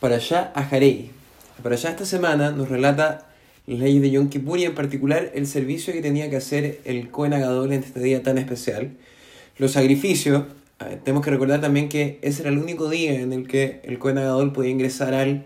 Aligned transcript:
Para 0.00 0.16
allá 0.16 0.50
a 0.54 0.64
Jarei. 0.64 1.10
Para 1.62 1.74
allá 1.74 1.90
esta 1.90 2.06
semana 2.06 2.52
nos 2.52 2.70
relata 2.70 3.26
las 3.66 3.80
leyes 3.80 4.00
de 4.00 4.10
Yom 4.10 4.30
Kippur 4.30 4.58
en 4.58 4.74
particular 4.74 5.30
el 5.34 5.46
servicio 5.46 5.92
que 5.92 6.00
tenía 6.00 6.30
que 6.30 6.36
hacer 6.36 6.80
el 6.86 7.10
Kohen 7.10 7.34
Agadol 7.34 7.70
en 7.74 7.82
este 7.82 8.00
día 8.00 8.22
tan 8.22 8.38
especial. 8.38 8.92
Los 9.58 9.72
sacrificios, 9.72 10.44
tenemos 11.04 11.22
que 11.22 11.30
recordar 11.30 11.60
también 11.60 11.90
que 11.90 12.18
ese 12.22 12.40
era 12.40 12.50
el 12.50 12.56
único 12.56 12.88
día 12.88 13.20
en 13.20 13.34
el 13.34 13.46
que 13.46 13.82
el 13.84 13.98
Kohen 13.98 14.16
Agadol 14.16 14.54
podía 14.54 14.70
ingresar 14.70 15.12
al 15.12 15.44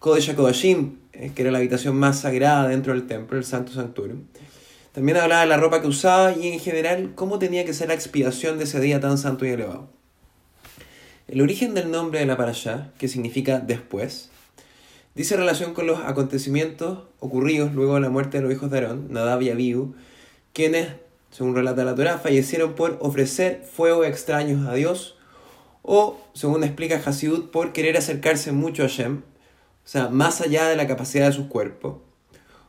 Kodesh 0.00 0.28
HaKodashim, 0.32 0.98
eh, 1.14 1.32
que 1.34 1.40
era 1.40 1.50
la 1.50 1.56
habitación 1.56 1.96
más 1.96 2.20
sagrada 2.20 2.68
dentro 2.68 2.92
del 2.92 3.06
templo, 3.06 3.38
el 3.38 3.44
Santo 3.44 3.72
Santuario. 3.72 4.16
También 4.92 5.16
hablaba 5.16 5.40
de 5.40 5.46
la 5.46 5.56
ropa 5.56 5.80
que 5.80 5.88
usaba 5.88 6.36
y 6.36 6.48
en 6.48 6.60
general 6.60 7.12
cómo 7.14 7.38
tenía 7.38 7.64
que 7.64 7.72
ser 7.72 7.88
la 7.88 7.94
expiación 7.94 8.58
de 8.58 8.64
ese 8.64 8.80
día 8.80 9.00
tan 9.00 9.16
santo 9.16 9.46
y 9.46 9.48
elevado. 9.48 9.88
El 11.26 11.40
origen 11.40 11.72
del 11.72 11.90
nombre 11.90 12.20
de 12.20 12.26
la 12.26 12.36
parashá, 12.36 12.92
que 12.98 13.08
significa 13.08 13.58
después, 13.58 14.28
dice 15.14 15.38
relación 15.38 15.72
con 15.72 15.86
los 15.86 16.00
acontecimientos 16.00 16.98
ocurridos 17.18 17.72
luego 17.72 17.94
de 17.94 18.02
la 18.02 18.10
muerte 18.10 18.36
de 18.36 18.42
los 18.42 18.52
hijos 18.52 18.70
de 18.70 18.76
Aarón, 18.76 19.06
Nadab 19.10 19.40
y 19.40 19.48
Abihu, 19.48 19.94
quienes, 20.52 20.88
según 21.30 21.54
relata 21.54 21.82
la 21.82 21.94
Torah, 21.94 22.18
fallecieron 22.18 22.74
por 22.74 22.98
ofrecer 23.00 23.64
fuego 23.64 24.04
extraños 24.04 24.68
a 24.68 24.74
Dios, 24.74 25.16
o, 25.80 26.20
según 26.34 26.62
explica 26.62 27.00
Hasidut, 27.02 27.50
por 27.50 27.72
querer 27.72 27.96
acercarse 27.96 28.52
mucho 28.52 28.84
a 28.84 28.88
Shem, 28.88 29.22
o 29.22 29.88
sea, 29.88 30.10
más 30.10 30.42
allá 30.42 30.68
de 30.68 30.76
la 30.76 30.86
capacidad 30.86 31.28
de 31.28 31.32
sus 31.32 31.46
cuerpos, 31.46 32.02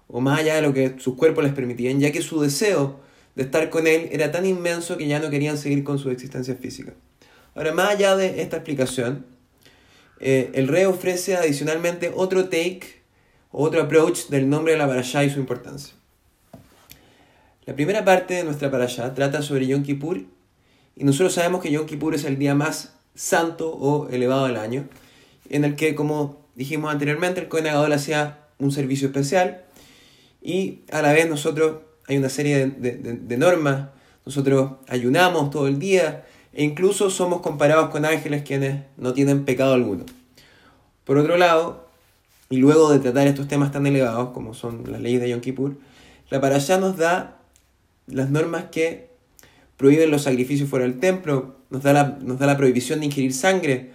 o 0.07 0.21
más 0.21 0.39
allá 0.39 0.55
de 0.55 0.61
lo 0.61 0.73
que 0.73 0.95
sus 0.97 1.15
cuerpos 1.15 1.43
les 1.43 1.53
permitían, 1.53 1.99
ya 1.99 2.13
que 2.13 2.21
su 2.21 2.39
deseo 2.39 3.01
de 3.35 3.43
estar 3.43 3.69
con 3.69 3.85
él 3.85 4.07
era 4.13 4.31
tan 4.31 4.45
inmenso 4.45 4.95
que 4.95 5.07
ya 5.07 5.19
no 5.19 5.29
querían 5.29 5.57
seguir 5.57 5.83
con 5.83 5.99
su 5.99 6.09
existencia 6.09 6.55
física. 6.55 6.93
Ahora, 7.55 7.71
más 7.71 7.91
allá 7.91 8.17
de 8.17 8.41
esta 8.41 8.57
explicación, 8.57 9.25
eh, 10.19 10.51
el 10.53 10.67
rey 10.67 10.83
ofrece 10.83 11.37
adicionalmente 11.37 12.11
otro 12.13 12.45
take, 12.45 13.01
otro 13.49 13.83
approach 13.83 14.27
del 14.27 14.49
nombre 14.49 14.73
de 14.73 14.79
la 14.79 14.87
parashá 14.87 15.23
y 15.23 15.29
su 15.29 15.39
importancia. 15.39 15.95
La 17.65 17.73
primera 17.73 18.03
parte 18.03 18.33
de 18.33 18.43
nuestra 18.43 18.69
parashá 18.69 19.13
trata 19.13 19.41
sobre 19.41 19.67
Yom 19.67 19.83
Kippur 19.83 20.25
y 20.97 21.03
nosotros 21.05 21.33
sabemos 21.33 21.63
que 21.63 21.71
Yom 21.71 21.85
Kippur 21.85 22.13
es 22.13 22.25
el 22.25 22.37
día 22.37 22.55
más 22.55 22.93
santo 23.15 23.71
o 23.71 24.09
elevado 24.09 24.47
del 24.47 24.57
año, 24.57 24.89
en 25.49 25.63
el 25.63 25.77
que, 25.77 25.95
como 25.95 26.45
dijimos 26.55 26.91
anteriormente, 26.91 27.39
el 27.39 27.47
Kohen 27.47 27.67
Agadol 27.67 27.93
hacía 27.93 28.39
un 28.59 28.73
servicio 28.73 29.07
especial 29.07 29.63
y 30.41 30.81
a 30.91 31.01
la 31.01 31.13
vez 31.13 31.29
nosotros 31.29 31.83
hay 32.07 32.17
una 32.17 32.29
serie 32.29 32.67
de 32.67 33.37
normas, 33.37 33.87
nosotros 34.25 34.73
ayunamos 34.89 35.49
todo 35.51 35.67
el 35.67 35.79
día, 35.79 36.25
e 36.55 36.63
incluso 36.63 37.09
somos 37.09 37.41
comparados 37.41 37.89
con 37.89 38.05
ángeles 38.05 38.43
quienes 38.43 38.81
no 38.97 39.13
tienen 39.13 39.43
pecado 39.43 39.73
alguno. 39.73 40.05
Por 41.03 41.17
otro 41.17 41.37
lado, 41.37 41.85
y 42.49 42.57
luego 42.57 42.91
de 42.91 42.99
tratar 42.99 43.27
estos 43.27 43.47
temas 43.47 43.71
tan 43.71 43.85
elevados 43.85 44.29
como 44.29 44.53
son 44.53 44.89
las 44.89 45.01
leyes 45.01 45.19
de 45.21 45.29
Yom 45.29 45.41
Kippur, 45.41 45.75
la 46.29 46.37
allá 46.39 46.77
nos 46.77 46.97
da 46.97 47.37
las 48.07 48.29
normas 48.29 48.65
que 48.71 49.09
prohíben 49.77 50.09
los 50.11 50.23
sacrificios 50.23 50.69
fuera 50.69 50.85
del 50.85 50.99
templo, 50.99 51.57
nos 51.69 51.83
da 51.83 51.91
la, 51.91 52.17
nos 52.21 52.39
da 52.39 52.45
la 52.45 52.57
prohibición 52.57 53.01
de 53.01 53.07
ingerir 53.07 53.33
sangre, 53.33 53.91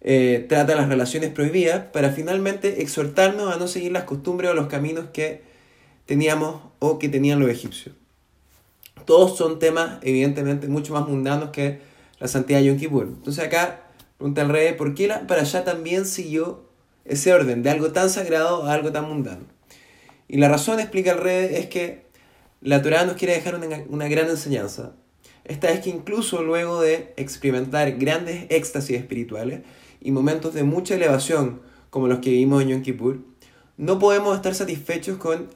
eh, 0.00 0.46
trata 0.48 0.74
las 0.74 0.88
relaciones 0.88 1.30
prohibidas 1.30 1.84
para 1.92 2.10
finalmente 2.10 2.82
exhortarnos 2.82 3.54
a 3.54 3.58
no 3.58 3.68
seguir 3.68 3.92
las 3.92 4.04
costumbres 4.04 4.50
o 4.50 4.54
los 4.54 4.66
caminos 4.66 5.06
que 5.12 5.42
teníamos 6.06 6.62
o 6.80 6.98
que 6.98 7.08
tenían 7.08 7.38
los 7.38 7.50
egipcios. 7.50 7.94
Todos 9.04 9.36
son 9.38 9.58
temas 9.58 9.98
evidentemente 10.02 10.66
mucho 10.68 10.92
más 10.94 11.06
mundanos 11.06 11.50
que 11.50 11.89
la 12.20 12.28
santidad 12.28 12.60
de 12.60 12.66
Yom 12.66 12.78
Kippur. 12.78 13.04
Entonces 13.08 13.44
acá 13.44 13.82
pregunta 14.18 14.42
el 14.42 14.50
rey, 14.50 14.74
¿por 14.74 14.94
qué 14.94 15.08
la 15.08 15.26
para 15.26 15.40
allá 15.40 15.64
también 15.64 16.06
siguió 16.06 16.68
ese 17.04 17.32
orden 17.32 17.62
de 17.62 17.70
algo 17.70 17.90
tan 17.90 18.10
sagrado 18.10 18.64
a 18.64 18.72
algo 18.72 18.92
tan 18.92 19.08
mundano? 19.08 19.44
Y 20.28 20.36
la 20.36 20.48
razón, 20.48 20.78
explica 20.78 21.12
el 21.12 21.18
rey, 21.18 21.54
es 21.56 21.66
que 21.66 22.04
la 22.60 22.82
Torah 22.82 23.04
nos 23.04 23.16
quiere 23.16 23.34
dejar 23.34 23.56
una, 23.56 23.66
una 23.88 24.06
gran 24.06 24.28
enseñanza. 24.28 24.92
Esta 25.44 25.70
es 25.70 25.80
que 25.80 25.90
incluso 25.90 26.42
luego 26.42 26.80
de 26.80 27.14
experimentar 27.16 27.90
grandes 27.92 28.46
éxtasis 28.50 28.98
espirituales 28.98 29.62
y 30.00 30.12
momentos 30.12 30.54
de 30.54 30.62
mucha 30.62 30.94
elevación 30.94 31.62
como 31.88 32.06
los 32.06 32.20
que 32.20 32.30
vivimos 32.30 32.62
en 32.62 32.68
Yom 32.68 32.82
Kippur, 32.82 33.18
no 33.76 33.98
podemos 33.98 34.36
estar 34.36 34.54
satisfechos 34.54 35.16
con 35.16 35.48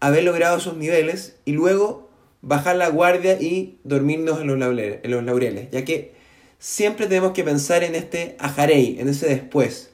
haber 0.00 0.24
logrado 0.24 0.58
esos 0.58 0.76
niveles 0.76 1.36
y 1.44 1.52
luego 1.52 2.07
bajar 2.42 2.76
la 2.76 2.88
guardia 2.88 3.40
y 3.40 3.78
dormirnos 3.84 4.40
en 4.40 4.46
los 4.46 4.58
laureles, 4.58 5.00
en 5.02 5.10
los 5.10 5.24
laureles 5.24 5.70
ya 5.70 5.84
que 5.84 6.14
siempre 6.58 7.06
tenemos 7.06 7.32
que 7.32 7.44
pensar 7.44 7.84
en 7.84 7.94
este 7.94 8.36
ajarei, 8.38 9.00
en 9.00 9.08
ese 9.08 9.28
después, 9.28 9.90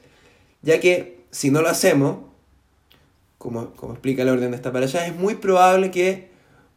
ya 0.61 0.79
que 0.79 1.19
si 1.31 1.51
no 1.51 1.61
lo 1.61 1.69
hacemos, 1.69 2.19
como, 3.37 3.71
como 3.71 3.93
explica 3.93 4.23
el 4.23 4.29
orden 4.29 4.51
de 4.51 4.57
esta 4.57 4.71
para 4.71 4.85
allá, 4.85 5.05
es 5.05 5.15
muy 5.15 5.35
probable 5.35 5.91
que 5.91 6.29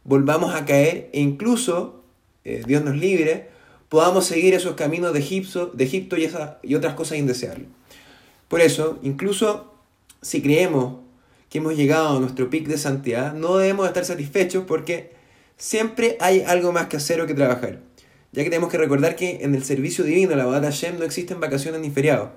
volvamos 0.03 0.53
a 0.53 0.65
caer 0.65 1.09
e 1.13 1.21
incluso, 1.21 2.03
eh, 2.43 2.63
Dios 2.65 2.83
nos 2.83 2.95
libre, 2.95 3.49
podamos 3.89 4.25
seguir 4.25 4.53
esos 4.53 4.75
caminos 4.75 5.13
de 5.13 5.19
Egipto, 5.19 5.67
de 5.67 5.83
Egipto 5.83 6.17
y, 6.17 6.29
y 6.63 6.75
otras 6.75 6.93
cosas 6.93 7.17
indeseables. 7.17 7.67
Por 8.47 8.61
eso, 8.61 8.99
incluso 9.01 9.73
si 10.21 10.41
creemos 10.41 10.97
que 11.49 11.57
hemos 11.57 11.75
llegado 11.75 12.17
a 12.17 12.19
nuestro 12.19 12.49
pic 12.49 12.67
de 12.67 12.77
santidad, 12.77 13.33
no 13.33 13.57
debemos 13.57 13.87
estar 13.87 14.05
satisfechos 14.05 14.65
porque 14.67 15.18
siempre 15.59 16.17
hay 16.19 16.41
algo 16.41 16.71
más 16.71 16.87
que 16.87 16.97
hacer 16.97 17.21
o 17.21 17.27
que 17.27 17.35
trabajar, 17.35 17.81
ya 18.31 18.43
que 18.43 18.49
tenemos 18.49 18.71
que 18.71 18.77
recordar 18.77 19.15
que 19.15 19.39
en 19.41 19.53
el 19.53 19.63
servicio 19.63 20.03
divino, 20.03 20.35
la 20.35 20.45
Badat 20.45 20.63
Hashem, 20.63 20.97
no 20.97 21.05
existen 21.05 21.39
vacaciones 21.39 21.81
ni 21.81 21.91
feriados. 21.91 22.29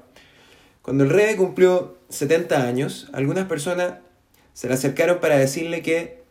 Cuando 0.83 1.05
el 1.05 1.10
rey 1.10 1.37
cumplió 1.37 1.97
70 2.11 2.66
años, 2.66 3.09
algunas 3.12 3.47
personas 3.47 3.94
se 4.53 4.69
le 4.69 4.75
acercaron 4.75 5.21
para 5.21 5.38
decirle 5.38 5.81
que, 5.81 6.25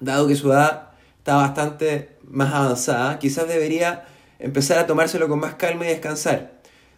dado 0.00 0.26
que 0.26 0.34
su 0.34 0.50
edad 0.50 0.92
estaba 1.18 1.42
bastante 1.42 2.08
más 2.22 2.52
avanzada, 2.54 3.18
quizás 3.18 3.46
debería 3.46 4.06
empezar 4.38 4.78
a 4.78 4.86
tomárselo 4.86 5.28
con 5.28 5.38
más 5.38 5.54
calma 5.54 5.84
y 5.84 5.88
descansar. 5.88 6.54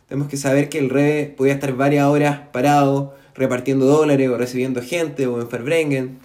Tenemos 0.09 0.29
que 0.29 0.37
saber 0.37 0.69
que 0.69 0.79
el 0.79 0.89
rey 0.89 1.35
podía 1.37 1.55
estar 1.55 1.73
varias 1.73 2.07
horas 2.07 2.43
parado, 2.53 3.17
repartiendo 3.35 3.87
dólares 3.87 4.31
o 4.31 4.39
recibiendo 4.39 4.81
gente 4.81 5.27
o 5.27 5.41
en 5.41 5.49
Ferbrengen, 5.51 6.21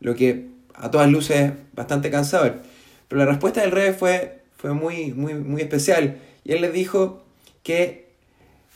lo 0.00 0.16
que 0.16 0.50
a 0.80 0.90
todas 0.90 1.10
luces 1.10 1.52
bastante 1.72 2.10
cansador. 2.10 2.60
Pero 3.08 3.20
la 3.20 3.26
respuesta 3.26 3.60
del 3.60 3.70
rey 3.70 3.92
fue, 3.92 4.42
fue 4.56 4.72
muy, 4.72 5.12
muy, 5.12 5.34
muy 5.34 5.62
especial. 5.62 6.18
Y 6.44 6.52
él 6.52 6.62
les 6.62 6.72
dijo 6.72 7.22
que 7.62 8.10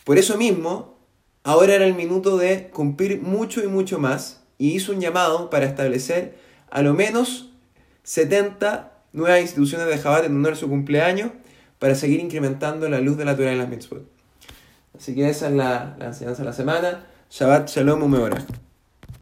por 0.04 0.18
eso 0.18 0.36
mismo, 0.36 0.98
ahora 1.42 1.74
era 1.74 1.86
el 1.86 1.94
minuto 1.94 2.36
de 2.36 2.68
cumplir 2.68 3.22
mucho 3.22 3.62
y 3.62 3.68
mucho 3.68 3.98
más. 3.98 4.42
Y 4.58 4.72
hizo 4.72 4.92
un 4.92 5.00
llamado 5.00 5.50
para 5.50 5.64
establecer 5.64 6.36
a 6.70 6.82
lo 6.82 6.94
menos 6.94 7.50
70 8.02 8.92
nuevas 9.12 9.40
instituciones 9.40 9.86
de 9.86 9.98
Jabat 9.98 10.24
en 10.24 10.36
honor 10.36 10.52
a 10.52 10.56
su 10.56 10.68
cumpleaños 10.68 11.30
para 11.78 11.94
seguir 11.94 12.20
incrementando 12.20 12.88
la 12.88 13.00
luz 13.00 13.16
de 13.16 13.24
la 13.24 13.36
Torah 13.36 13.52
en 13.52 13.58
las 13.58 13.68
mitzvot. 13.68 14.06
Así 14.96 15.14
que 15.14 15.28
esa 15.28 15.48
es 15.48 15.54
la, 15.54 15.96
la 15.98 16.06
enseñanza 16.06 16.42
de 16.42 16.46
la 16.46 16.52
semana. 16.52 17.06
Shabbat 17.30 17.68
Shalom 17.68 18.02
Umeorah. 18.02 18.63